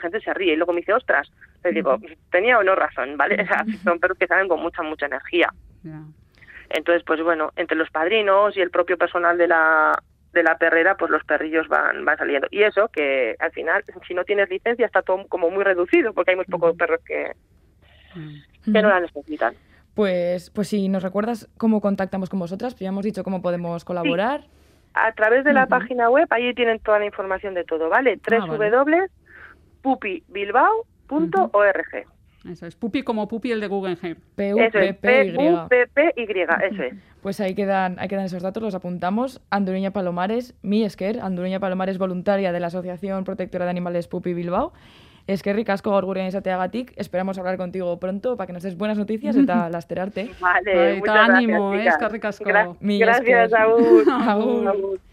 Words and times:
gente 0.00 0.20
se 0.20 0.34
ríe 0.34 0.54
y 0.54 0.56
luego 0.56 0.72
me 0.72 0.80
dice, 0.80 0.92
ostras, 0.92 1.30
le 1.62 1.72
digo, 1.72 1.98
tenía 2.30 2.58
o 2.58 2.62
no 2.62 2.74
razón, 2.74 3.16
¿vale? 3.16 3.42
O 3.42 3.46
sea, 3.46 3.64
son 3.84 4.00
perros 4.00 4.18
que 4.18 4.26
salen 4.26 4.48
con 4.48 4.60
mucha, 4.60 4.82
mucha 4.82 5.06
energía. 5.06 5.52
Entonces, 6.68 7.02
pues 7.04 7.22
bueno, 7.22 7.50
entre 7.56 7.76
los 7.76 7.90
padrinos 7.90 8.56
y 8.56 8.60
el 8.60 8.70
propio 8.70 8.96
personal 8.96 9.38
de 9.38 9.48
la 9.48 10.02
de 10.32 10.42
la 10.44 10.56
perrera, 10.58 10.96
pues 10.96 11.10
los 11.10 11.24
perrillos 11.24 11.66
van, 11.68 12.04
van 12.04 12.16
saliendo. 12.16 12.46
Y 12.50 12.62
eso, 12.62 12.88
que 12.88 13.34
al 13.38 13.50
final, 13.50 13.84
si 14.06 14.14
no 14.14 14.24
tienes 14.24 14.48
licencia, 14.48 14.86
está 14.86 15.02
todo 15.02 15.26
como 15.28 15.50
muy 15.50 15.64
reducido, 15.64 16.12
porque 16.12 16.30
hay 16.30 16.36
muy 16.36 16.44
pocos 16.44 16.76
perros 16.76 17.00
que, 17.04 17.32
que 18.64 18.82
no 18.82 18.88
la 18.88 19.00
necesitan. 19.00 19.54
Pues, 19.94 20.50
pues 20.50 20.68
si 20.68 20.88
nos 20.88 21.02
recuerdas 21.02 21.48
cómo 21.58 21.80
contactamos 21.80 22.30
con 22.30 22.38
vosotras, 22.38 22.74
pues 22.74 22.82
ya 22.82 22.88
hemos 22.88 23.04
dicho 23.04 23.24
cómo 23.24 23.42
podemos 23.42 23.84
colaborar. 23.84 24.44
A 24.94 25.12
través 25.12 25.44
de 25.44 25.52
la 25.52 25.66
página 25.66 26.10
web, 26.10 26.26
ahí 26.30 26.54
tienen 26.54 26.80
toda 26.80 26.98
la 26.98 27.06
información 27.06 27.54
de 27.54 27.64
todo, 27.64 27.88
¿vale? 27.88 28.18
Ah, 28.30 28.46
www.pupibilbao.org. 29.82 32.06
Eso 32.50 32.66
es, 32.66 32.74
Pupi 32.74 33.02
como 33.02 33.28
Pupi 33.28 33.52
el 33.52 33.60
de 33.60 33.66
Guggenheim. 33.66 34.16
P-U-P-P-Y. 34.34 36.24
Eso 36.70 36.82
es. 36.82 36.94
Pues 37.22 37.38
ahí 37.40 37.54
quedan, 37.54 37.98
ahí 37.98 38.08
quedan 38.08 38.24
esos 38.24 38.42
datos, 38.42 38.62
los 38.62 38.74
apuntamos. 38.74 39.42
Andureña 39.50 39.90
Palomares, 39.90 40.54
mi 40.62 40.84
Esker, 40.84 41.20
Andureña 41.20 41.60
Palomares 41.60 41.98
voluntaria 41.98 42.50
de 42.52 42.60
la 42.60 42.68
Asociación 42.68 43.24
Protectora 43.24 43.66
de 43.66 43.70
Animales 43.72 44.08
Pupi 44.08 44.32
Bilbao. 44.32 44.72
Es 45.26 45.42
que 45.42 45.52
ricasco 45.52 45.90
gaur 45.90 46.06
gurean 46.06 46.28
izateagatik, 46.28 46.94
esperamos 46.96 47.38
hablar 47.38 47.58
contigo 47.58 48.00
pronto 48.00 48.38
para 48.38 48.46
que 48.46 48.54
nos 48.54 48.62
des 48.62 48.74
buenas 48.76 48.96
noticias 48.96 49.36
eta 49.36 49.68
lasterarte. 49.70 50.30
Vale, 50.40 50.96
muchas 50.96 51.28
ánimo, 51.28 51.70
gracias, 51.72 51.86
eh, 51.86 51.96
es 51.96 51.98
que 51.98 52.08
ricasco. 52.08 52.44
Gra 52.44 52.68
gracias, 52.80 53.52
Agur. 53.60 54.04
agur. 54.10 54.68
agur. 54.68 55.00